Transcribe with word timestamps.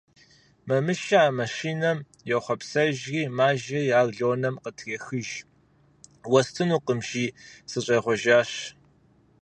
Мамышэ 0.67 1.17
а 1.27 1.29
маршынэм 1.37 1.97
йохъуэпсэжри 2.29 3.21
мажэри 3.37 3.83
ар 3.99 4.07
Лонэм 4.17 4.55
къытрехыж: 4.63 5.29
«Уэстынукъым,– 6.31 6.99
жи,– 7.07 7.25
сыщӀегъуэжащ». 7.69 8.51